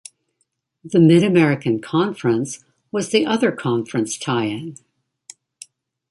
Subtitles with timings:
[0.83, 4.77] The Mid-American Conference was the other conference tie-in.